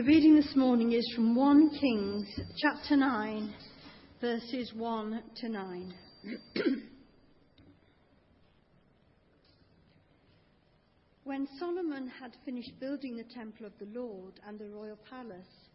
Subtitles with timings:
[0.00, 2.26] The reading this morning is from 1 Kings
[2.56, 3.54] chapter 9,
[4.18, 5.94] verses 1 to 9.
[11.24, 15.68] when Solomon had finished building the temple of the Lord and the royal palace,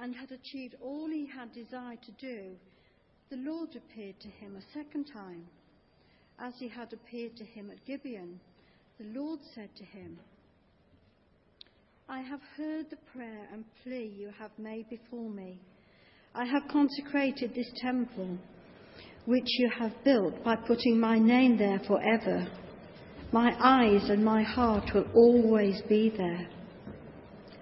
[0.00, 2.56] and had achieved all he had desired to do,
[3.28, 5.44] the Lord appeared to him a second time.
[6.38, 8.40] As he had appeared to him at Gibeon,
[8.98, 10.18] the Lord said to him,
[12.10, 15.60] I have heard the prayer and plea you have made before me.
[16.34, 18.36] I have consecrated this temple,
[19.26, 22.48] which you have built by putting my name there forever.
[23.30, 26.48] My eyes and my heart will always be there.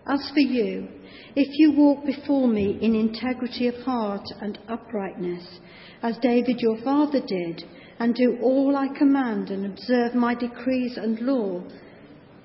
[0.06, 0.89] As for you,
[1.36, 5.61] if you walk before me in integrity of heart and uprightness,
[6.03, 7.64] as David your father did,
[7.98, 11.62] and do all I command and observe my decrees and law,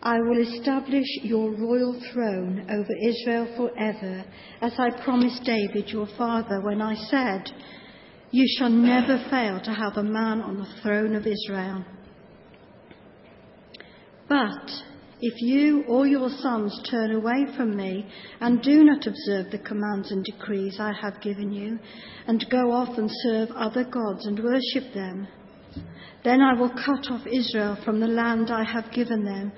[0.06, 4.26] I will establish your royal throne over Israel forever,
[4.60, 7.50] as I promised David your father when I said,
[8.30, 11.86] You shall never fail to have a man on the throne of Israel.
[14.28, 14.70] But
[15.22, 18.06] if you or your sons turn away from me
[18.42, 21.80] and do not observe the commands and decrees I have given you,
[22.28, 25.30] and go off and serve other gods and worship them,
[26.26, 29.54] then I will cut off Israel from the land I have given them,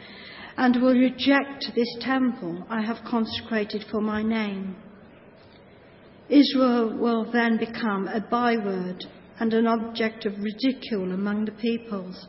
[0.57, 4.75] and will reject this temple I have consecrated for my name.
[6.29, 9.03] Israel will then become a byword
[9.39, 12.27] and an object of ridicule among the peoples.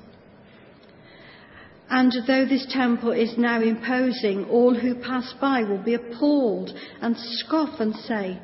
[1.88, 7.14] And though this temple is now imposing, all who pass by will be appalled and
[7.16, 8.40] scoff and say,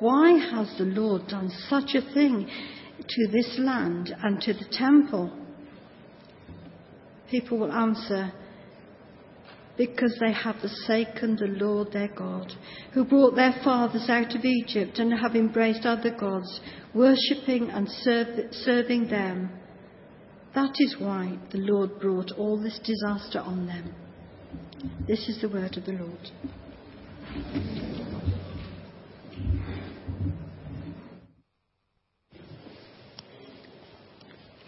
[0.00, 2.48] Why has the Lord done such a thing
[3.06, 5.30] to this land and to the temple?
[7.30, 8.32] People will answer,
[9.76, 12.52] because they have forsaken the Lord their God,
[12.92, 16.60] who brought their fathers out of Egypt and have embraced other gods,
[16.94, 19.50] worshipping and serve, serving them.
[20.54, 23.94] That is why the Lord brought all this disaster on them.
[25.06, 26.30] This is the word of the Lord.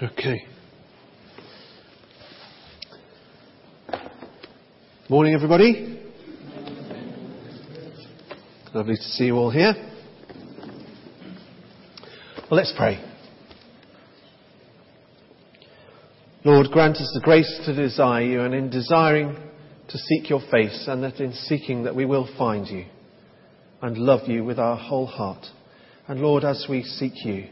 [0.02, 0.46] Okay.
[5.10, 6.02] Morning, everybody.
[8.74, 9.72] Lovely to see you all here.
[12.50, 13.02] Well, let's pray.
[16.44, 19.34] Lord, grant us the grace to desire you, and in desiring
[19.88, 22.84] to seek your face, and that in seeking that we will find you
[23.80, 25.46] and love you with our whole heart.
[26.06, 27.48] And Lord, as we seek you,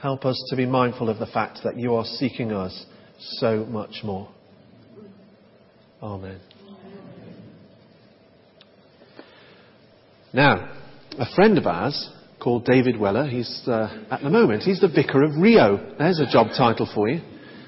[0.00, 2.86] help us to be mindful of the fact that you are seeking us
[3.18, 4.30] so much more.
[6.02, 6.40] Amen.
[10.32, 10.72] Now,
[11.18, 12.10] a friend of ours
[12.40, 15.94] called David Weller, he's uh, at the moment, he's the vicar of Rio.
[15.98, 17.20] There's a job title for you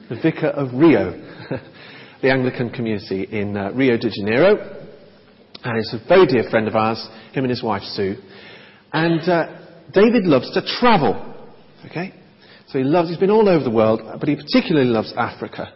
[0.08, 1.12] the vicar of Rio,
[2.22, 4.80] the Anglican community in uh, Rio de Janeiro.
[5.62, 8.16] And he's a very dear friend of ours, him and his wife Sue.
[8.92, 9.60] And uh,
[9.92, 11.14] David loves to travel.
[11.86, 12.12] Okay?
[12.68, 15.72] So he loves, he's been all over the world, but he particularly loves Africa.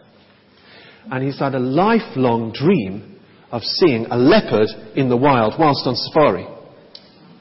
[1.11, 3.19] And he's had a lifelong dream
[3.51, 6.45] of seeing a leopard in the wild whilst on safari.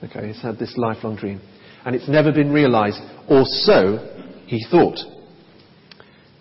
[0.04, 1.40] Okay, he's had this lifelong dream.
[1.84, 3.98] And it's never been realized, or so
[4.46, 4.98] he thought.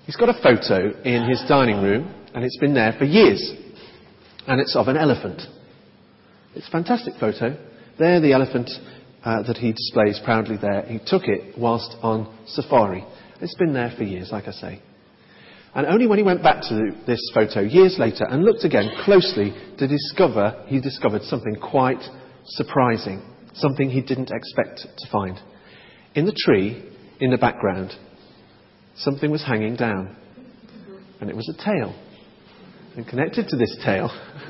[0.05, 3.53] He's got a photo in his dining room, and it's been there for years.
[4.47, 5.41] And it's of an elephant.
[6.55, 7.57] It's a fantastic photo.
[7.99, 8.69] There, the elephant
[9.23, 13.05] uh, that he displays proudly there, he took it whilst on safari.
[13.41, 14.81] It's been there for years, like I say.
[15.75, 19.53] And only when he went back to this photo years later and looked again closely
[19.77, 22.01] to discover, he discovered something quite
[22.45, 23.21] surprising,
[23.57, 25.39] something he didn't expect to find.
[26.15, 26.83] In the tree,
[27.19, 27.93] in the background,
[28.97, 30.15] something was hanging down.
[31.19, 31.95] And it was a tail.
[32.95, 34.09] And connected to this tail,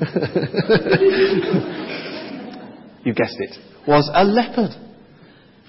[3.04, 3.56] you guessed it,
[3.86, 4.70] was a leopard.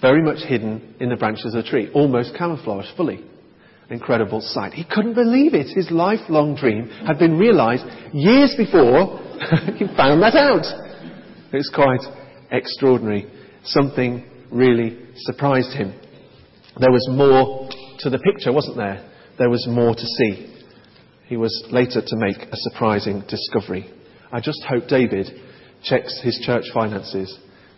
[0.01, 3.25] Very much hidden in the branches of the tree, almost camouflaged fully.
[3.89, 4.73] Incredible sight.
[4.73, 5.75] He couldn't believe it.
[5.75, 7.83] His lifelong dream had been realized
[8.13, 9.19] years before
[9.75, 10.63] he found that out.
[11.51, 12.01] It was quite
[12.51, 13.29] extraordinary.
[13.63, 15.93] Something really surprised him.
[16.79, 17.69] There was more
[17.99, 19.09] to the picture, wasn't there?
[19.37, 20.55] There was more to see.
[21.25, 23.89] He was later to make a surprising discovery.
[24.31, 25.27] I just hope David
[25.83, 27.37] checks his church finances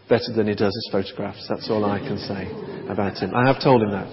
[0.10, 1.46] better than he does his photographs.
[1.48, 2.48] That's all I can say
[2.90, 3.34] about him.
[3.34, 4.08] I have told him that.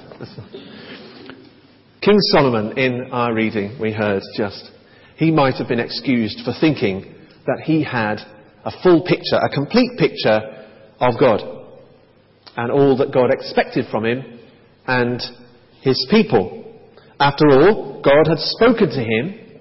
[2.03, 4.71] King Solomon, in our reading, we heard just,
[5.17, 7.15] he might have been excused for thinking
[7.47, 8.19] that he had
[8.65, 10.67] a full picture, a complete picture
[11.01, 11.41] of God
[12.57, 14.41] and all that God expected from him
[14.87, 15.23] and
[15.81, 16.65] his people.
[17.21, 19.61] After all, God had spoken to him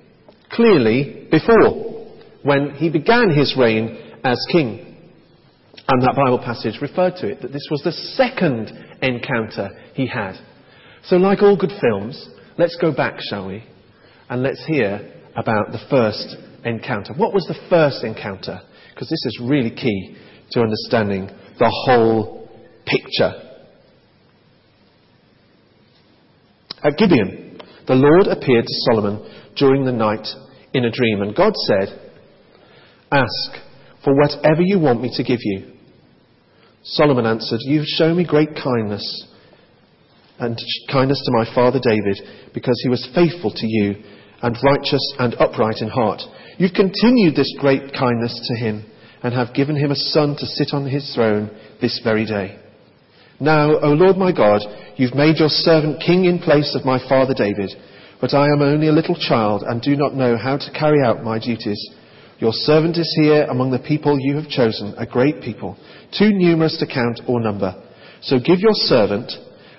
[0.49, 2.07] clearly before
[2.41, 4.83] when he began his reign as king.
[5.87, 8.71] And that Bible passage referred to it, that this was the second
[9.01, 10.33] encounter he had.
[11.03, 12.27] So, like all good films,
[12.57, 13.63] let's go back, shall we?
[14.29, 16.35] And let's hear about the first
[16.65, 17.13] encounter.
[17.13, 18.61] What was the first encounter?
[18.97, 20.17] Because this is really key
[20.53, 21.27] to understanding
[21.59, 22.49] the whole
[22.83, 23.31] picture.
[26.83, 30.27] At Gibeon, the Lord appeared to Solomon during the night
[30.73, 32.09] in a dream, and God said,
[33.11, 33.61] Ask
[34.03, 35.73] for whatever you want me to give you.
[36.81, 39.27] Solomon answered, You've shown me great kindness
[40.39, 40.57] and
[40.91, 42.17] kindness to my father David,
[42.51, 44.03] because he was faithful to you
[44.41, 46.23] and righteous and upright in heart.
[46.57, 48.83] You've continued this great kindness to him
[49.21, 51.51] and have given him a son to sit on his throne
[51.81, 52.59] this very day.
[53.39, 54.61] Now, O Lord my God,
[54.95, 57.69] you've made your servant king in place of my father David,
[58.19, 61.23] but I am only a little child and do not know how to carry out
[61.23, 61.79] my duties.
[62.39, 65.77] Your servant is here among the people you have chosen, a great people,
[66.17, 67.75] too numerous to count or number.
[68.21, 69.31] So give your servant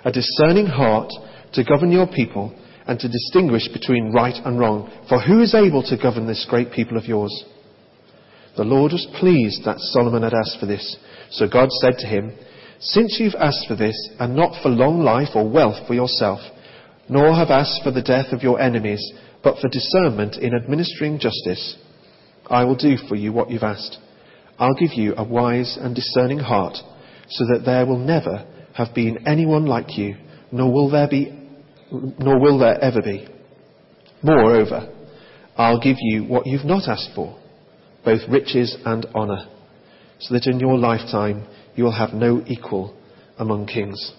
[0.05, 1.11] a discerning heart
[1.55, 2.55] to govern your people
[2.89, 4.91] and to distinguish between right and wrong.
[5.09, 7.45] For who is able to govern this great people of yours?
[8.57, 10.97] The Lord was pleased that Solomon had asked for this.
[11.31, 12.33] So God said to him,
[12.81, 16.41] Since you've asked for this, and not for long life or wealth for yourself,
[17.09, 19.13] nor have asked for the death of your enemies,
[19.45, 21.77] but for discernment in administering justice,
[22.47, 23.99] I will do for you what you've asked.
[24.59, 26.77] I'll give you a wise and discerning heart,
[27.29, 30.17] so that there will never have been anyone like you,
[30.51, 31.38] nor will there be,
[31.91, 33.29] nor will there ever be.
[34.23, 34.93] Moreover,
[35.57, 37.39] I'll give you what you've not asked for,
[38.05, 39.47] both riches and honour,
[40.21, 42.97] so that in your lifetime you will have no equal
[43.39, 44.13] among kings.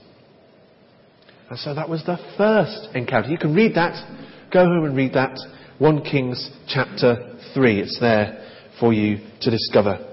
[1.49, 3.29] And so that was the first encounter.
[3.29, 3.95] You can read that.
[4.51, 5.37] Go home and read that.
[5.79, 7.79] 1 Kings chapter 3.
[7.79, 8.45] It's there
[8.79, 10.05] for you to discover.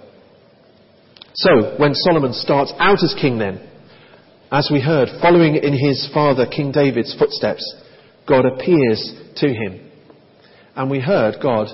[1.35, 3.61] So, when Solomon starts out as king then,
[4.51, 7.65] as we heard, following in his father King David's footsteps,
[8.29, 9.91] God appears to him.
[10.77, 11.69] And we heard God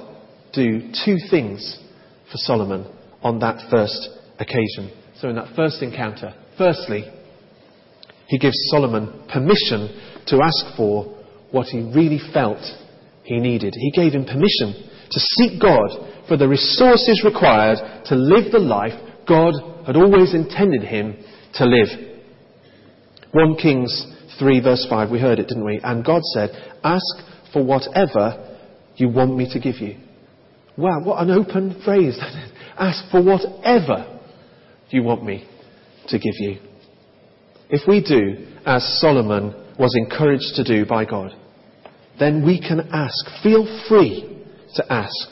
[0.53, 1.79] do two things
[2.31, 2.87] for Solomon
[3.23, 4.09] on that first
[4.39, 4.91] occasion.
[5.21, 7.05] So, in that first encounter, firstly,
[8.27, 11.19] he gives Solomon permission to ask for
[11.51, 12.63] what he really felt
[13.25, 13.75] he needed.
[13.77, 18.95] He gave him permission to seek God for the resources required to live the life
[19.29, 19.53] God
[19.87, 21.17] had always intended him
[21.55, 22.12] to live.
[23.33, 24.07] 1 Kings
[24.39, 25.81] 3 verse 5, we heard it, didn't we?
[25.83, 26.51] And God said,
[26.85, 27.05] ask
[27.53, 28.57] for whatever
[28.97, 29.97] you want me to give you.
[30.77, 32.19] Wow, what an open phrase
[32.79, 34.21] Ask for whatever
[34.91, 35.47] you want me
[36.09, 36.59] to give you.
[37.69, 41.35] If we do as Solomon was encouraged to do by God,
[42.19, 44.45] then we can ask, feel free
[44.75, 45.29] to ask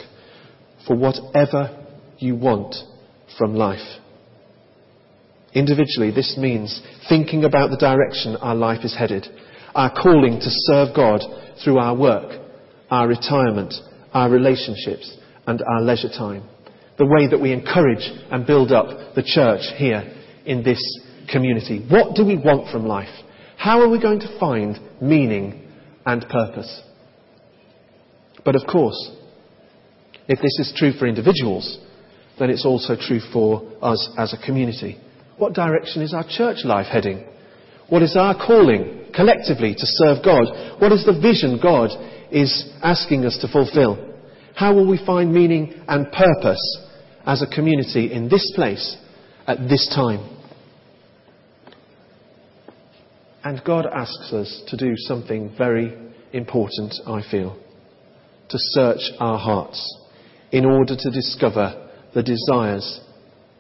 [0.87, 1.87] for whatever
[2.19, 2.75] you want
[3.39, 4.01] from life.
[5.53, 9.27] Individually, this means thinking about the direction our life is headed,
[9.75, 11.23] our calling to serve God
[11.63, 12.41] through our work,
[12.91, 13.75] our retirement,
[14.13, 15.17] our relationships,
[15.47, 16.45] and our leisure time.
[16.99, 20.81] The way that we encourage and build up the church here in this
[21.31, 21.85] community.
[21.89, 23.09] What do we want from life?
[23.57, 25.69] How are we going to find meaning
[26.07, 26.83] and purpose?
[28.45, 29.11] But of course,
[30.29, 31.79] if this is true for individuals,
[32.39, 34.99] then it's also true for us as a community.
[35.41, 37.25] What direction is our church life heading?
[37.89, 40.45] What is our calling collectively to serve God?
[40.79, 41.89] What is the vision God
[42.31, 44.17] is asking us to fulfill?
[44.55, 46.61] How will we find meaning and purpose
[47.25, 48.99] as a community in this place
[49.47, 50.29] at this time?
[53.43, 55.97] And God asks us to do something very
[56.35, 57.57] important, I feel.
[58.51, 59.99] To search our hearts
[60.53, 63.01] in order to discover the desires,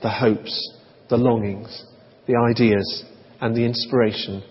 [0.03, 0.77] the hopes,
[1.11, 1.85] the longings,
[2.27, 3.05] the ideas,
[3.41, 4.43] and the inspiration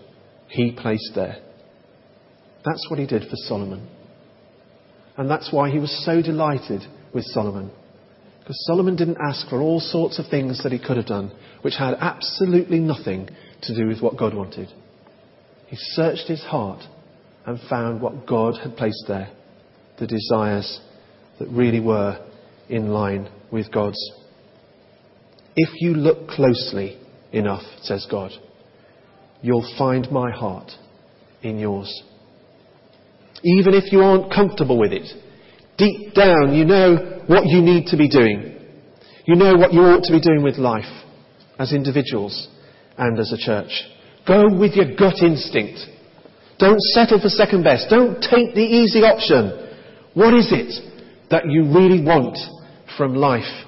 [0.50, 1.38] he placed there.
[2.66, 3.88] That's what he did for Solomon.
[5.18, 6.82] And that's why he was so delighted
[7.14, 7.72] with Solomon.
[8.40, 11.76] Because Solomon didn't ask for all sorts of things that he could have done, which
[11.78, 13.30] had absolutely nothing
[13.64, 14.70] to do with what God wanted.
[15.68, 16.84] He searched his heart
[17.46, 19.32] and found what God had placed there,
[20.00, 20.80] the desires
[21.40, 22.26] that really were
[22.70, 24.00] in line with God's
[25.56, 26.98] if you look closely
[27.32, 28.32] enough, says God,
[29.42, 30.72] you'll find my heart
[31.42, 32.04] in yours.
[33.44, 35.08] Even if you aren't comfortable with it,
[35.78, 38.58] deep down you know what you need to be doing.
[39.26, 40.92] You know what you ought to be doing with life
[41.58, 42.48] as individuals
[42.98, 43.72] and as a church.
[44.28, 45.80] Go with your gut instinct.
[46.58, 47.88] Don't settle for second best.
[47.90, 49.68] Don't take the easy option.
[50.14, 52.38] What is it that you really want
[52.98, 53.66] from life?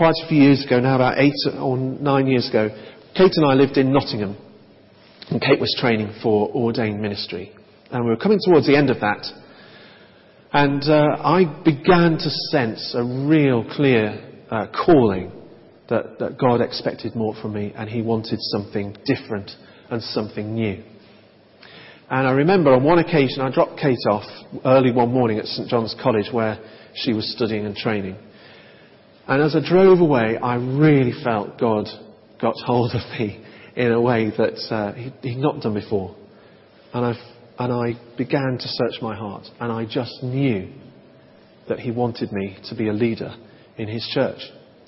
[0.00, 2.70] Quite a few years ago, now about eight or nine years ago,
[3.14, 4.34] Kate and I lived in Nottingham.
[5.28, 7.52] And Kate was training for ordained ministry.
[7.90, 9.26] And we were coming towards the end of that.
[10.54, 15.32] And uh, I began to sense a real clear uh, calling
[15.90, 19.50] that, that God expected more from me and He wanted something different
[19.90, 20.82] and something new.
[22.08, 24.24] And I remember on one occasion I dropped Kate off
[24.64, 26.58] early one morning at St John's College where
[26.94, 28.16] she was studying and training.
[29.30, 31.86] And as I drove away, I really felt God
[32.40, 33.40] got hold of me
[33.76, 36.16] in a way that uh, he, he'd not done before.
[36.92, 37.12] And, i
[37.60, 40.72] and I began to search my heart, and I just knew
[41.68, 43.32] that He wanted me to be a leader
[43.78, 44.40] in His church.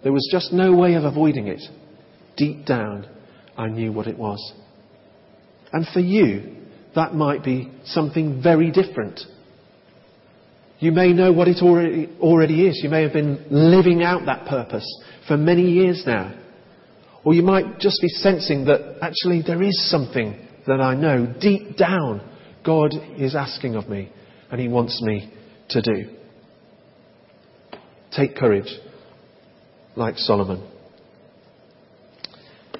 [0.03, 1.63] There was just no way of avoiding it.
[2.37, 3.07] Deep down,
[3.57, 4.55] I knew what it was.
[5.73, 6.57] And for you,
[6.97, 9.21] that might be something very different.
[10.83, 12.81] You may know what it already, already is.
[12.83, 14.85] You may have been living out that purpose
[15.29, 16.35] for many years now.
[17.25, 20.37] Or you might just be sensing that actually there is something
[20.67, 22.29] that I know deep down
[22.65, 24.11] God is asking of me
[24.51, 25.33] and He wants me
[25.69, 26.17] to do.
[28.11, 28.77] Take courage,
[29.95, 30.69] like Solomon.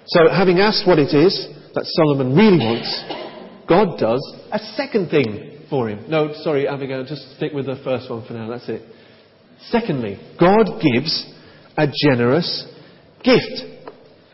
[0.07, 3.05] So, having asked what it is that Solomon really wants,
[3.69, 6.05] God does a second thing for him.
[6.11, 8.51] No, sorry, Abigail, just stick with the first one for now.
[8.51, 8.83] That's it.
[9.71, 11.25] Secondly, God gives
[11.79, 12.69] a generous
[13.25, 13.89] gift.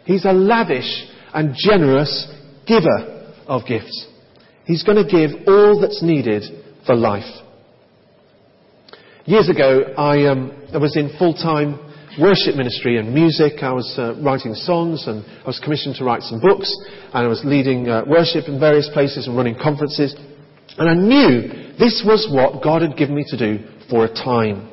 [0.04, 2.28] He's a lavish and generous
[2.66, 4.08] giver of gifts.
[4.64, 6.42] He's going to give all that's needed
[6.84, 7.30] for life.
[9.24, 11.78] Years ago, I, um, I was in full-time
[12.20, 13.62] worship ministry and music.
[13.62, 16.74] I was uh, writing songs and I was commissioned to write some books
[17.14, 20.16] and I was leading uh, worship in various places and running conferences.
[20.76, 24.70] And I knew this was what God had given me to do for a time.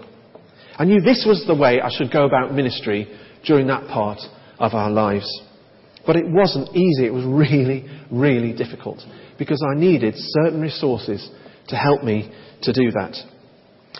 [0.77, 3.07] I knew this was the way I should go about ministry
[3.45, 4.19] during that part
[4.59, 5.29] of our lives.
[6.05, 7.05] But it wasn't easy.
[7.05, 8.99] It was really, really difficult
[9.39, 11.29] because I needed certain resources
[11.69, 12.31] to help me
[12.63, 13.15] to do that.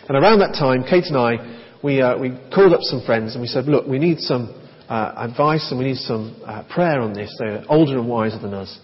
[0.08, 3.42] And around that time, Kate and I, we, uh, we called up some friends and
[3.42, 7.14] we said, look, we need some uh, advice and we need some uh, prayer on
[7.14, 7.34] this.
[7.40, 8.80] They're older and wiser than us.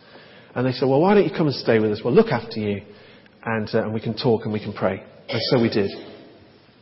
[0.56, 2.02] And they said, well, why don't you come and stay with us?
[2.04, 2.82] We'll look after you
[3.44, 5.04] and, uh, and we can talk and we can pray.
[5.30, 5.90] And so we did.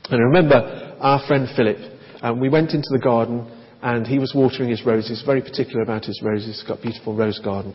[0.09, 1.77] And I remember our friend Philip,
[2.21, 3.49] um, we went into the garden
[3.81, 7.15] and he was watering his roses, very particular about his roses, he's got a beautiful
[7.15, 7.73] rose garden.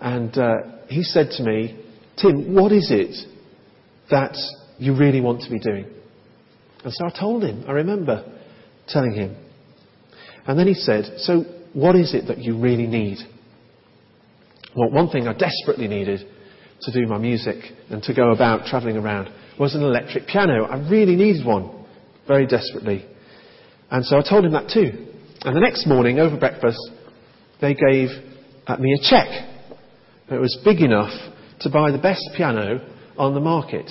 [0.00, 0.54] And uh,
[0.88, 1.82] he said to me,
[2.20, 3.26] Tim, what is it
[4.10, 4.36] that
[4.78, 5.86] you really want to be doing?
[6.84, 8.24] And so I told him, I remember
[8.88, 9.36] telling him.
[10.46, 13.18] And then he said, So what is it that you really need?
[14.74, 16.26] Well, one thing I desperately needed
[16.82, 17.56] to do my music
[17.90, 20.64] and to go about travelling around was an electric piano.
[20.64, 21.84] I really needed one,
[22.26, 23.04] very desperately.
[23.90, 25.06] And so I told him that too.
[25.42, 26.78] And the next morning, over breakfast,
[27.60, 28.08] they gave
[28.66, 29.48] uh, me a cheque.
[30.30, 31.12] It was big enough
[31.60, 32.86] to buy the best piano
[33.18, 33.90] on the market.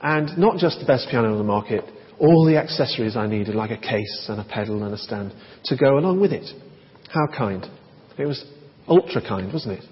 [0.00, 1.84] And not just the best piano on the market,
[2.18, 5.32] all the accessories I needed, like a case and a pedal and a stand,
[5.64, 6.48] to go along with it.
[7.08, 7.64] How kind.
[8.18, 8.44] It was
[8.88, 9.84] ultra kind, wasn't it?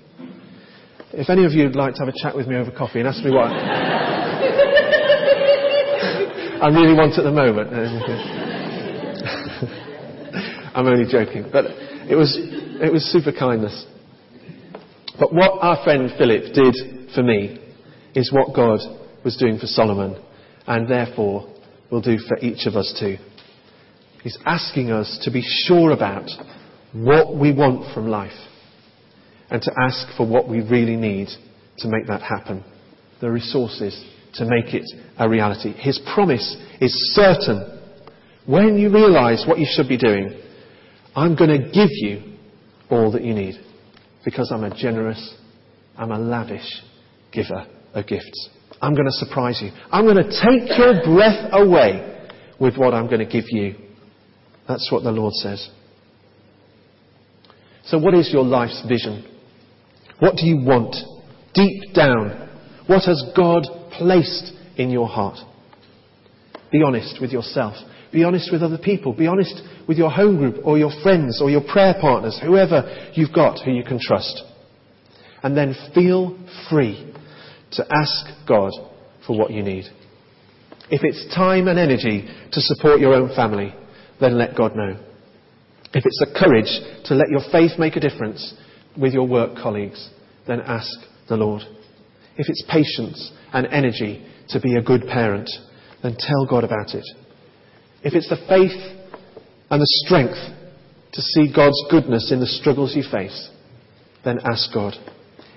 [1.12, 3.08] If any of you would like to have a chat with me over coffee and
[3.08, 3.46] ask me what
[6.62, 7.72] I really want at the moment.
[10.74, 11.48] I'm only joking.
[11.52, 11.66] But
[12.10, 13.86] it was, it was super kindness.
[15.18, 16.74] But what our friend Philip did
[17.14, 17.60] for me
[18.14, 18.80] is what God
[19.24, 20.20] was doing for Solomon
[20.66, 21.48] and therefore
[21.90, 23.16] will do for each of us too.
[24.22, 26.28] He's asking us to be sure about
[26.92, 28.32] what we want from life
[29.50, 31.28] and to ask for what we really need
[31.78, 32.64] to make that happen.
[33.20, 34.84] The resources to make it
[35.18, 35.72] a reality.
[35.72, 37.80] His promise is certain.
[38.46, 40.40] When you realize what you should be doing,
[41.14, 42.34] I'm going to give you
[42.90, 43.56] all that you need
[44.24, 45.34] because I'm a generous,
[45.96, 46.66] I'm a lavish
[47.32, 48.50] giver of gifts.
[48.80, 49.70] I'm going to surprise you.
[49.90, 52.28] I'm going to take your breath away
[52.60, 53.74] with what I'm going to give you.
[54.68, 55.70] That's what the Lord says.
[57.86, 59.24] So, what is your life's vision?
[60.18, 60.96] What do you want
[61.54, 62.48] deep down?
[62.86, 65.38] What has God placed in your heart?
[66.70, 67.74] Be honest with yourself.
[68.12, 69.12] Be honest with other people.
[69.12, 73.34] Be honest with your home group or your friends or your prayer partners, whoever you've
[73.34, 74.42] got who you can trust.
[75.42, 76.38] And then feel
[76.70, 77.12] free
[77.72, 78.72] to ask God
[79.26, 79.84] for what you need.
[80.90, 83.74] If it's time and energy to support your own family,
[84.20, 84.98] then let God know.
[85.92, 88.54] If it's the courage to let your faith make a difference
[88.98, 90.10] with your work colleagues,
[90.46, 90.90] then ask
[91.28, 91.62] the Lord.
[92.36, 95.50] If it's patience and energy to be a good parent,
[96.02, 97.06] then tell God about it.
[98.02, 98.96] If it's the faith
[99.70, 100.38] and the strength
[101.12, 103.50] to see God's goodness in the struggles you face,
[104.24, 104.94] then ask God.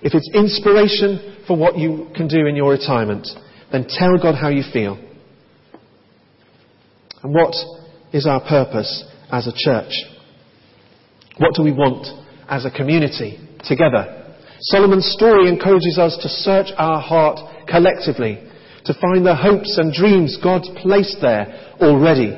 [0.02, 3.28] If it's inspiration for what you can do in your retirement,
[3.72, 4.98] then tell God how you feel.
[7.22, 7.54] And what
[8.14, 9.92] is our purpose as a church?
[11.38, 12.08] What do we want
[12.50, 14.36] as a community together?
[14.62, 17.40] Solomon's story encourages us to search our heart
[17.70, 18.44] collectively,
[18.86, 22.32] to find the hopes and dreams God's placed there already,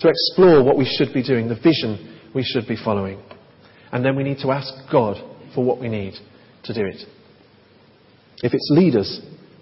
[0.00, 3.20] to explore what we should be doing, the vision we should be following.
[3.92, 5.16] And then we need to ask God
[5.54, 6.14] for what we need
[6.64, 7.02] to do it.
[8.42, 9.20] If it's leaders,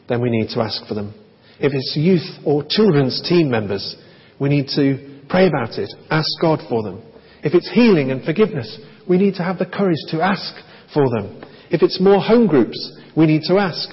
[0.09, 1.15] then we need to ask for them.
[1.59, 3.97] If it's youth or children's team members,
[4.39, 7.03] we need to pray about it, ask God for them.
[7.43, 10.55] If it's healing and forgiveness, we need to have the courage to ask
[10.93, 11.43] for them.
[11.71, 12.79] If it's more home groups,
[13.17, 13.89] we need to ask.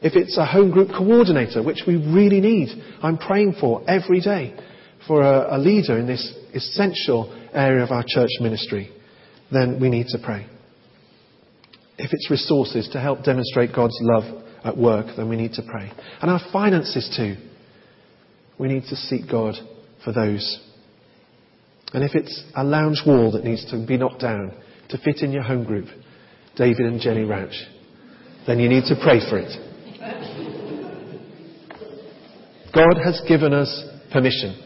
[0.00, 2.68] If it's a home group coordinator, which we really need,
[3.02, 4.54] I'm praying for every day
[5.06, 8.90] for a, a leader in this essential area of our church ministry,
[9.52, 10.46] then we need to pray.
[11.98, 15.92] If it's resources to help demonstrate God's love at work, then we need to pray.
[16.20, 17.36] And our finances too.
[18.58, 19.54] We need to seek God
[20.04, 20.60] for those.
[21.92, 24.52] And if it's a lounge wall that needs to be knocked down
[24.88, 25.86] to fit in your home group,
[26.56, 27.54] David and Jenny Rauch,
[28.46, 29.52] then you need to pray for it.
[32.74, 34.58] God has given us permission.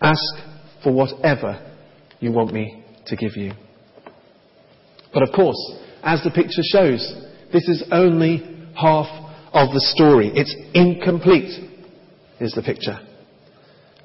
[0.00, 0.20] Ask
[0.84, 1.74] for whatever
[2.20, 3.52] you want me to give you.
[5.14, 5.56] But of course,
[6.02, 7.14] as the picture shows,
[7.52, 9.06] this is only half
[9.54, 10.30] of the story.
[10.34, 11.70] It's incomplete,
[12.38, 12.98] is the picture.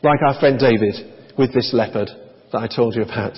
[0.01, 2.09] Like our friend David with this leopard
[2.51, 3.33] that I told you about.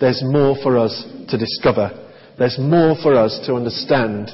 [0.00, 2.10] There's more for us to discover.
[2.38, 4.30] There's more for us to understand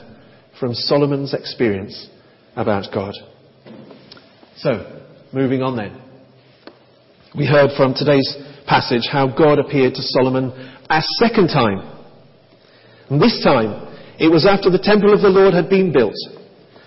[0.59, 2.09] from Solomon's experience
[2.57, 3.15] about God.
[4.57, 6.01] So, moving on then.
[7.37, 10.51] We heard from today's passage how God appeared to Solomon
[10.89, 11.81] a second time.
[13.09, 16.17] And this time, it was after the temple of the Lord had been built.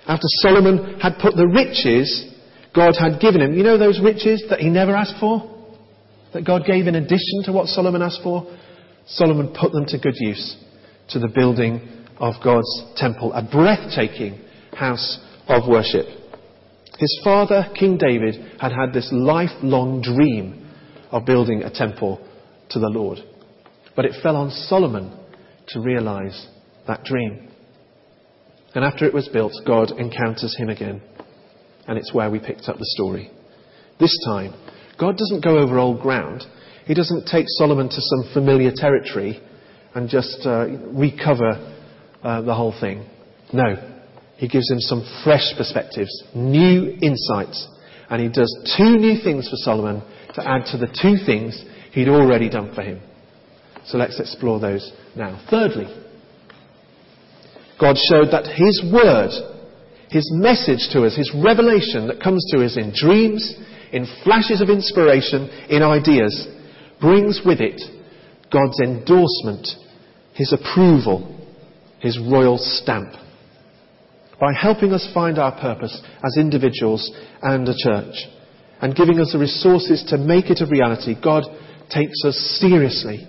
[0.06, 2.34] After Solomon had put the riches
[2.74, 3.54] God had given him.
[3.54, 5.53] You know those riches that he never asked for?
[6.34, 8.52] That God gave in addition to what Solomon asked for?
[9.06, 10.58] Solomon put them to good use
[11.10, 14.40] to the building of God's temple, a breathtaking
[14.76, 16.06] house of worship.
[16.98, 20.70] His father, King David, had had this lifelong dream
[21.12, 22.26] of building a temple
[22.70, 23.20] to the Lord.
[23.96, 25.16] But it fell on Solomon
[25.70, 26.48] to realize
[26.88, 27.50] that dream.
[28.74, 31.02] And after it was built, God encounters him again.
[31.88, 33.30] And it's where we picked up the story.
[34.00, 34.54] This time,
[35.00, 36.44] God doesn't go over old ground.
[36.86, 39.42] He doesn't take Solomon to some familiar territory
[39.96, 41.76] and just uh, recover
[42.24, 43.06] uh, the whole thing.
[43.52, 43.76] No.
[44.38, 47.68] He gives him some fresh perspectives, new insights,
[48.10, 50.02] and he does two new things for Solomon
[50.36, 53.00] to add to the two things he'd already done for him.
[53.86, 55.44] So let's explore those now.
[55.50, 55.86] Thirdly,
[57.80, 59.32] God showed that His Word,
[60.10, 63.56] His message to us, His revelation that comes to us in dreams,
[63.94, 66.48] in flashes of inspiration, in ideas,
[67.00, 67.80] brings with it
[68.52, 69.68] God's endorsement,
[70.34, 71.48] His approval,
[72.00, 73.14] His royal stamp.
[74.40, 77.10] By helping us find our purpose as individuals
[77.44, 78.16] and a church,
[78.82, 81.44] and giving us the resources to make it a reality, God
[81.90, 83.28] takes us seriously.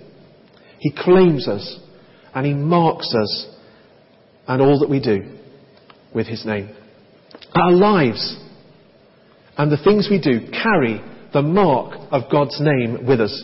[0.79, 1.79] He claims us,
[2.33, 3.47] and He marks us
[4.47, 5.37] and all that we do
[6.13, 6.75] with His name.
[7.53, 8.41] Our lives
[9.57, 11.01] and the things we do carry
[11.33, 13.43] the mark of God's name with us.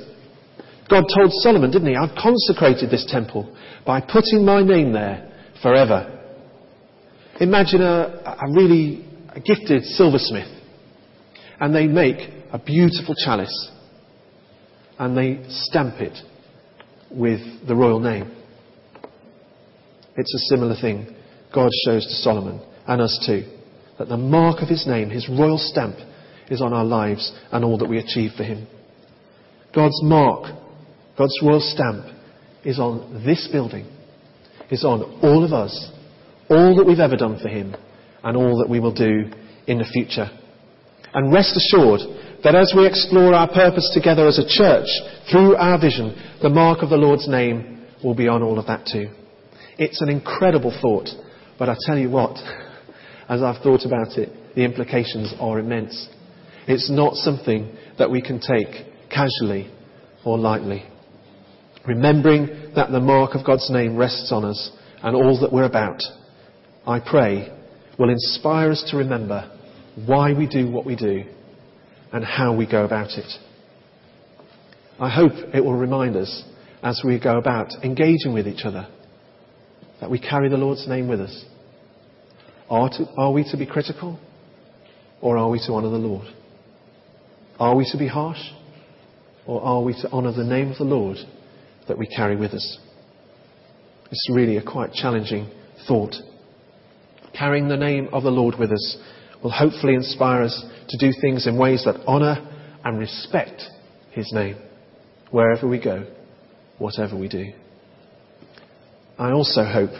[0.89, 1.95] God told Solomon, didn't he?
[1.95, 6.19] I've consecrated this temple by putting my name there forever.
[7.39, 9.05] Imagine a, a really
[9.45, 10.49] gifted silversmith
[11.59, 12.17] and they make
[12.51, 13.71] a beautiful chalice
[14.99, 16.17] and they stamp it
[17.09, 18.31] with the royal name.
[20.17, 21.15] It's a similar thing
[21.53, 23.60] God shows to Solomon and us too.
[24.01, 25.95] That the mark of his name, his royal stamp,
[26.49, 28.65] is on our lives and all that we achieve for him.
[29.75, 30.45] God's mark,
[31.15, 32.07] God's royal stamp,
[32.65, 33.85] is on this building,
[34.71, 35.91] is on all of us,
[36.49, 37.75] all that we've ever done for him,
[38.23, 39.29] and all that we will do
[39.67, 40.31] in the future.
[41.13, 41.99] And rest assured
[42.43, 44.87] that as we explore our purpose together as a church
[45.29, 48.87] through our vision, the mark of the Lord's name will be on all of that
[48.91, 49.11] too.
[49.77, 51.09] It's an incredible thought,
[51.59, 52.39] but I tell you what,
[53.31, 56.09] as I've thought about it, the implications are immense.
[56.67, 59.71] It's not something that we can take casually
[60.25, 60.83] or lightly.
[61.87, 64.69] Remembering that the mark of God's name rests on us
[65.01, 66.01] and all that we're about,
[66.85, 67.57] I pray,
[67.97, 69.49] will inspire us to remember
[70.05, 71.23] why we do what we do
[72.11, 73.31] and how we go about it.
[74.99, 76.43] I hope it will remind us
[76.83, 78.89] as we go about engaging with each other
[80.01, 81.45] that we carry the Lord's name with us.
[82.71, 84.17] Are, to, are we to be critical
[85.19, 86.25] or are we to honour the Lord?
[87.59, 88.39] Are we to be harsh
[89.45, 91.17] or are we to honour the name of the Lord
[91.89, 92.79] that we carry with us?
[94.09, 95.49] It's really a quite challenging
[95.85, 96.15] thought.
[97.37, 98.97] Carrying the name of the Lord with us
[99.43, 102.37] will hopefully inspire us to do things in ways that honour
[102.85, 103.63] and respect
[104.11, 104.55] His name
[105.29, 106.05] wherever we go,
[106.77, 107.51] whatever we do.
[109.19, 109.91] I also hope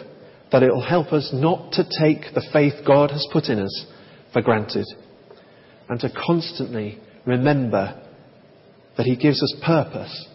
[0.52, 3.86] that it will help us not to take the faith God has put in us
[4.32, 4.86] for granted
[5.88, 8.00] and to constantly remember
[8.96, 10.28] that He gives us purpose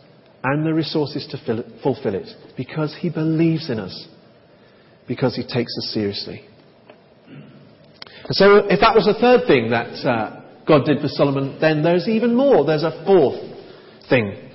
[0.44, 4.08] and the resources to fulfill it because He believes in us,
[5.08, 6.46] because He takes us seriously.
[7.28, 11.82] And so, if that was the third thing that uh, God did for Solomon, then
[11.82, 12.66] there's even more.
[12.66, 13.40] There's a fourth
[14.10, 14.50] thing.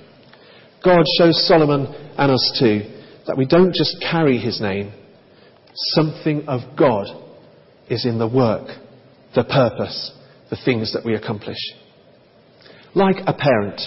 [0.83, 2.81] God shows Solomon and us too
[3.25, 4.91] that we don't just carry his name,
[5.73, 7.07] something of God
[7.89, 8.67] is in the work,
[9.35, 10.11] the purpose,
[10.49, 11.57] the things that we accomplish.
[12.95, 13.81] Like a parent.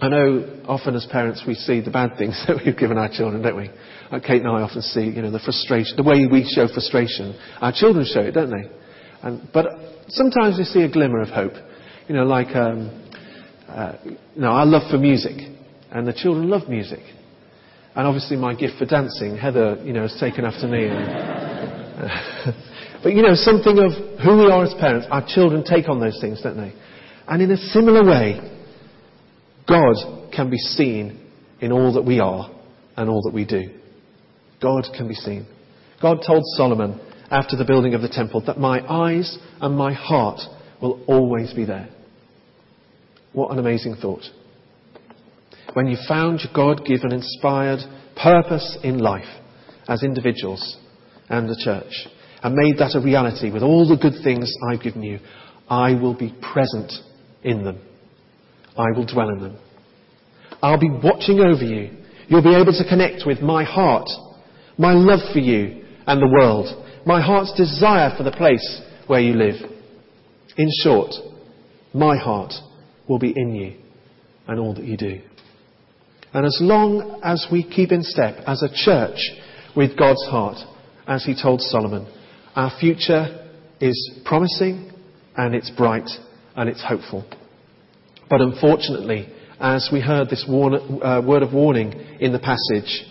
[0.00, 3.42] I know often as parents we see the bad things that we've given our children,
[3.42, 3.70] don't we?
[4.12, 7.38] Like Kate and I often see, you know, the frustration, the way we show frustration.
[7.60, 8.70] Our children show it, don't they?
[9.22, 9.66] And, but
[10.08, 11.54] sometimes we see a glimmer of hope.
[12.08, 13.10] You know, like, um,
[13.68, 15.36] uh, you know, our love for music,
[15.90, 17.00] and the children love music.
[17.96, 20.86] And obviously my gift for dancing, Heather, you know, has taken after me.
[20.86, 22.54] And,
[23.02, 26.18] but you know, something of who we are as parents, our children take on those
[26.20, 26.74] things, don't they?
[27.26, 28.38] And in a similar way,
[29.66, 31.26] God can be seen
[31.60, 32.50] in all that we are
[32.98, 33.70] and all that we do.
[34.60, 35.46] God can be seen.
[36.02, 40.40] God told Solomon after the building of the temple that my eyes and my heart
[40.82, 41.88] will always be there.
[43.32, 44.24] What an amazing thought
[45.76, 47.80] when you found your God given, inspired
[48.16, 49.28] purpose in life
[49.86, 50.78] as individuals
[51.28, 52.08] and the church,
[52.42, 55.18] and made that a reality with all the good things I've given you,
[55.68, 56.90] I will be present
[57.42, 57.78] in them.
[58.74, 59.58] I will dwell in them.
[60.62, 61.90] I'll be watching over you.
[62.28, 64.08] You'll be able to connect with my heart,
[64.78, 66.68] my love for you and the world,
[67.04, 69.56] my heart's desire for the place where you live.
[70.56, 71.10] In short,
[71.92, 72.54] my heart
[73.06, 73.76] will be in you
[74.48, 75.20] and all that you do.
[76.36, 79.16] And as long as we keep in step as a church
[79.74, 80.58] with God's heart,
[81.08, 82.06] as he told Solomon,
[82.54, 83.48] our future
[83.80, 84.92] is promising
[85.34, 86.10] and it's bright
[86.54, 87.24] and it's hopeful.
[88.28, 93.06] But unfortunately, as we heard this warn- uh, word of warning in the passage,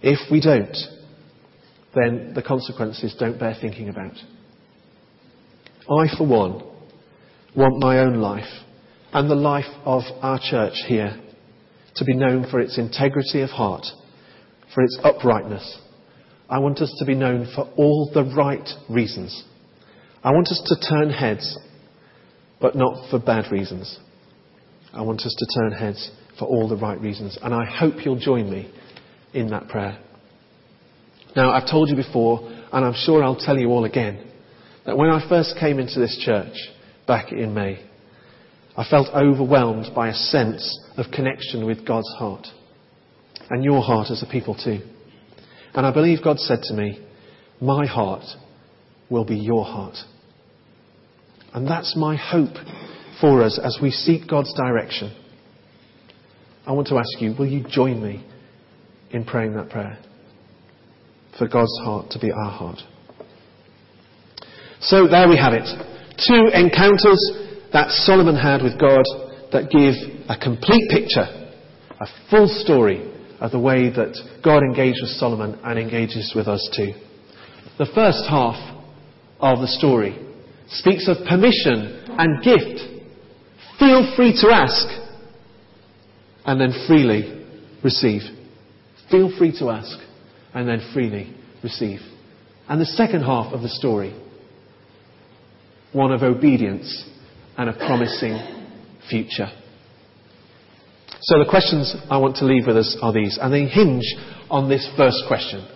[0.00, 0.74] if we don't,
[1.94, 4.14] then the consequences don't bear thinking about.
[5.82, 6.62] I, for one,
[7.54, 8.48] want my own life
[9.12, 11.14] and the life of our church here
[11.98, 13.86] to be known for its integrity of heart,
[14.74, 15.78] for its uprightness.
[16.48, 19.44] I want us to be known for all the right reasons.
[20.24, 21.58] I want us to turn heads,
[22.60, 23.98] but not for bad reasons.
[24.92, 27.38] I want us to turn heads for all the right reasons.
[27.42, 28.72] And I hope you'll join me
[29.34, 29.98] in that prayer.
[31.36, 32.40] Now, I've told you before,
[32.72, 34.26] and I'm sure I'll tell you all again,
[34.86, 36.54] that when I first came into this church
[37.06, 37.84] back in May,
[38.78, 42.46] I felt overwhelmed by a sense of connection with God's heart.
[43.50, 44.78] And your heart as a people too.
[45.74, 47.04] And I believe God said to me,
[47.60, 48.22] My heart
[49.10, 49.96] will be your heart.
[51.52, 52.54] And that's my hope
[53.20, 55.12] for us as we seek God's direction.
[56.64, 58.24] I want to ask you, will you join me
[59.10, 59.98] in praying that prayer?
[61.36, 62.78] For God's heart to be our heart.
[64.80, 65.66] So there we have it.
[66.28, 69.04] Two encounters that Solomon had with God
[69.52, 69.94] that give
[70.28, 71.26] a complete picture,
[72.00, 76.68] a full story of the way that God engaged with Solomon and engages with us
[76.76, 76.92] too.
[77.78, 78.56] The first half
[79.40, 80.18] of the story
[80.68, 82.80] speaks of permission and gift.
[83.78, 84.86] Feel free to ask
[86.44, 87.46] and then freely
[87.84, 88.22] receive.
[89.10, 89.98] Feel free to ask
[90.54, 92.00] and then freely receive.
[92.68, 94.14] And the second half of the story,
[95.92, 97.08] one of obedience
[97.58, 98.38] and a promising
[99.10, 99.50] future.
[101.20, 104.04] So the questions I want to leave with us are these, and they hinge
[104.48, 105.66] on this first question.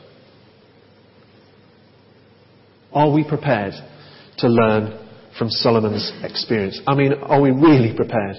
[2.93, 3.75] Are we prepared
[4.39, 4.99] to learn
[5.37, 6.81] from Solomon's experience?
[6.87, 8.37] I mean, are we really prepared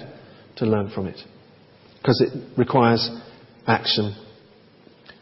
[0.56, 1.20] to learn from it?
[2.00, 3.10] Because it requires
[3.66, 4.16] action.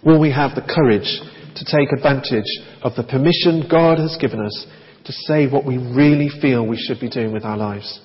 [0.05, 1.21] Will we have the courage
[1.57, 2.51] to take advantage
[2.83, 4.67] of the permission God has given us
[5.07, 8.01] to say what we really feel we should be doing with our lives?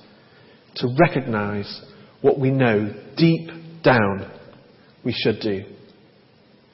[0.76, 1.82] To recognize
[2.22, 3.50] what we know deep
[3.84, 4.32] down
[5.04, 5.64] we should do.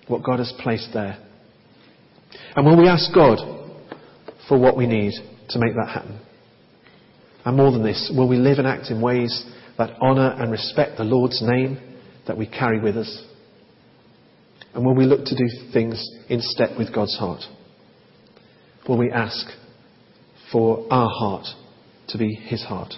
[0.07, 1.17] What God has placed there.
[2.55, 3.39] And will we ask God
[4.47, 5.13] for what we need
[5.49, 6.19] to make that happen?
[7.45, 9.45] And more than this, will we live and act in ways
[9.77, 11.77] that honour and respect the Lord's name
[12.27, 13.25] that we carry with us?
[14.73, 17.41] And will we look to do things in step with God's heart?
[18.87, 19.45] Will we ask
[20.51, 21.45] for our heart
[22.09, 22.93] to be His heart?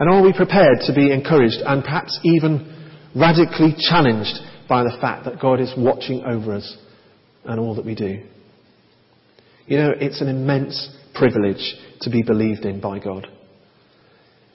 [0.00, 5.26] And are we prepared to be encouraged and perhaps even radically challenged by the fact
[5.26, 6.76] that God is watching over us
[7.44, 8.22] and all that we do?
[9.66, 13.28] You know, it's an immense privilege to be believed in by God.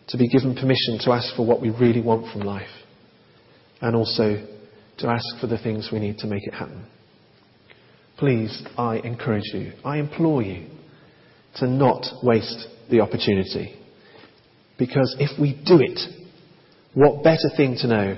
[0.07, 2.67] To be given permission to ask for what we really want from life.
[3.81, 4.43] And also
[4.97, 6.87] to ask for the things we need to make it happen.
[8.17, 10.67] Please, I encourage you, I implore you
[11.57, 13.75] to not waste the opportunity.
[14.77, 15.99] Because if we do it,
[16.93, 18.17] what better thing to know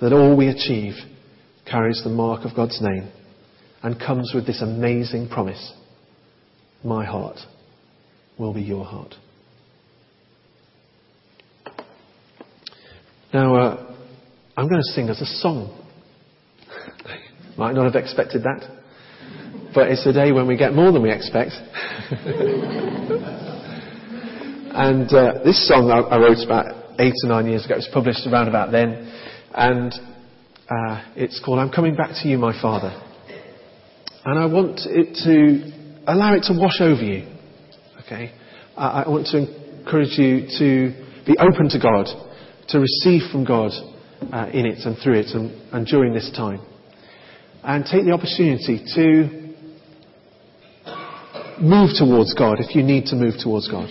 [0.00, 0.94] that all we achieve
[1.70, 3.10] carries the mark of God's name
[3.82, 5.72] and comes with this amazing promise
[6.84, 7.38] My heart
[8.38, 9.14] will be your heart.
[13.32, 13.94] Now, uh,
[14.56, 15.82] I'm going to sing us a song.
[17.58, 18.62] Might not have expected that,
[19.74, 21.52] but it's a day when we get more than we expect.
[24.76, 27.76] And uh, this song I, I, wrote about eight or nine years ago.
[27.76, 29.10] It was published around about then.
[29.54, 29.90] And
[30.68, 32.92] uh, it's called I'm Coming Back to You, My Father.
[34.26, 37.26] And I want it to allow it to wash over you.
[38.04, 38.34] Okay?
[38.76, 39.48] I, I want to
[39.80, 40.92] encourage you to
[41.24, 42.08] be open to God,
[42.68, 43.70] to receive from God
[44.30, 46.60] uh, in it and through it and, and during this time.
[47.64, 49.54] And take the opportunity to
[51.62, 53.88] move towards God if you need to move towards God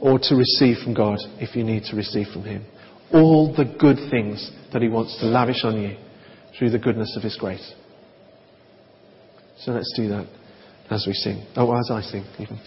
[0.00, 2.64] or to receive from God if you need to receive from Him.
[3.12, 5.96] All the good things that He wants to lavish on you
[6.58, 7.74] through the goodness of His grace.
[9.58, 10.26] So let's do that
[10.90, 11.44] as we sing.
[11.56, 12.60] Oh, as I sing, even.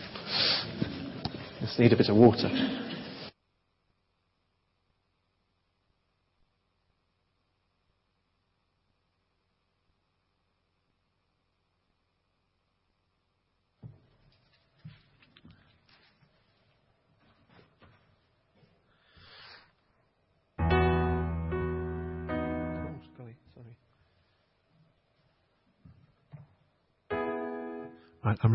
[1.61, 2.49] Just need a bit of water.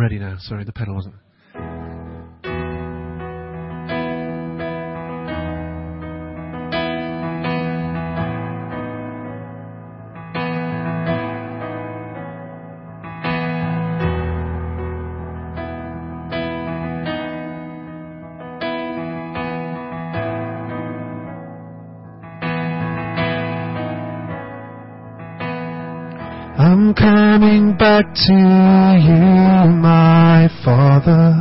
[0.04, 0.36] Ready now.
[0.38, 1.14] Sorry, the pedal wasn't.
[26.84, 31.32] I'm coming back to you, my Father.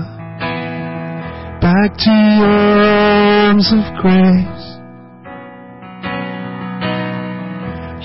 [1.60, 4.64] Back to your arms of grace.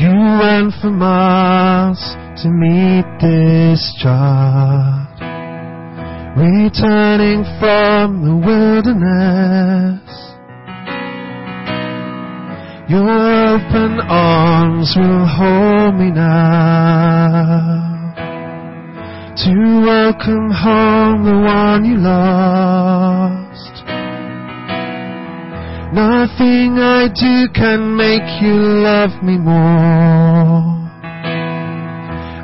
[0.01, 0.11] You
[0.43, 2.03] went for miles
[2.43, 5.07] to meet this child.
[6.37, 10.28] Returning from the wilderness.
[12.89, 16.55] Your open arms will hold me now
[19.37, 19.53] to
[19.85, 23.85] welcome home the one you lost.
[25.93, 30.89] Nothing I do can make you love me more.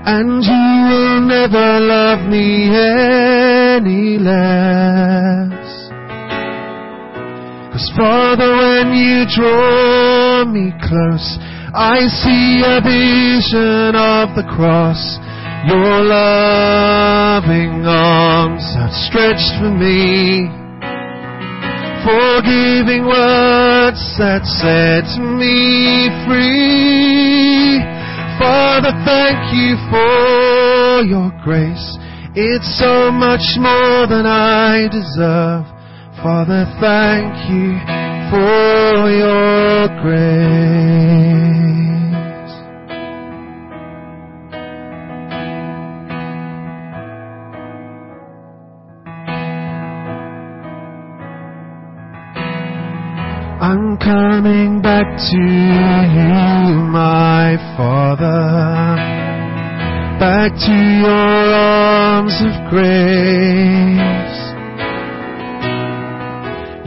[0.04, 0.52] And you
[0.90, 5.54] will never love me any less.
[7.72, 11.38] Cause Father, when you draw me close,
[11.74, 15.00] I see a vision of the cross.
[15.66, 20.46] Your loving arms outstretched for me.
[22.04, 27.80] Forgiving words that set me free.
[28.38, 31.96] Father, thank you for your grace.
[32.37, 35.74] It's so much more than I deserve.
[36.25, 37.77] Father, thank you
[38.31, 40.65] for your grace.
[53.61, 56.33] I'm coming back to you,
[56.89, 58.97] my Father,
[60.19, 64.54] back to your arms of grace.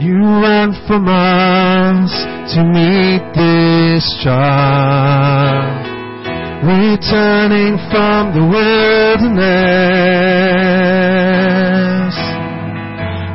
[0.00, 2.12] You ran for miles
[2.54, 5.86] to meet this child,
[6.62, 9.34] returning from the wilderness.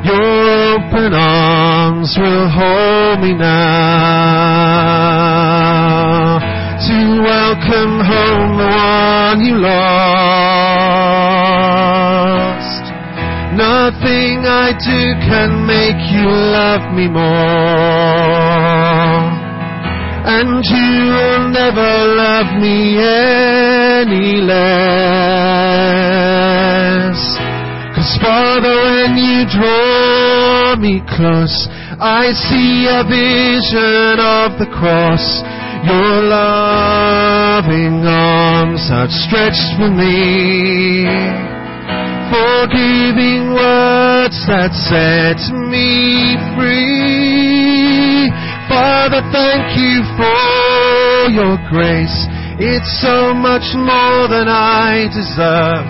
[0.08, 0.24] Your
[0.72, 4.00] open arms will hold me now
[6.80, 9.84] to welcome home the one you lost.
[14.04, 17.24] Nothing I do can make you love me more.
[20.28, 24.76] And you will never love me any less.
[27.96, 35.42] Cause Father, when you draw me close, I see a vision of the cross.
[35.88, 41.43] Your loving arms outstretched for me.
[42.34, 45.38] Forgiving words that set
[45.70, 48.26] me free.
[48.66, 52.26] Father, thank you for your grace.
[52.58, 55.86] It's so much more than I deserve.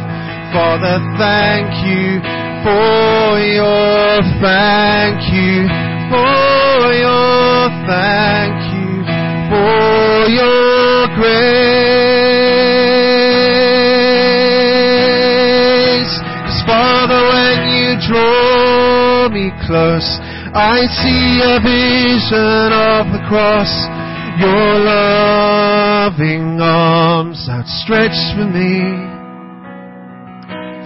[0.53, 2.21] Father, thank you
[2.61, 5.65] for your thank you
[6.13, 9.01] for your thank you
[9.49, 11.94] for your grace.
[19.67, 20.19] Close,
[20.55, 23.73] I see a vision of the cross.
[24.41, 29.15] Your loving arms outstretched for me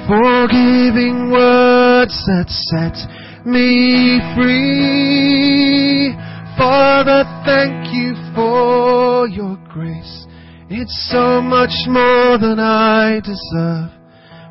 [0.09, 2.97] forgiving words that set
[3.45, 6.17] me free.
[6.57, 10.27] Father, thank you for your grace.
[10.71, 13.91] It's so much more than I deserve.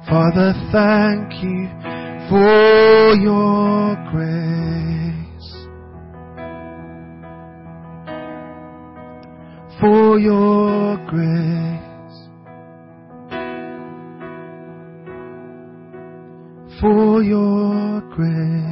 [0.08, 1.96] Father, thank you
[2.30, 5.68] for your grace.
[9.80, 11.58] For your grace.
[16.80, 18.66] for your grace.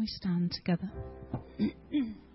[0.00, 0.90] We stand together.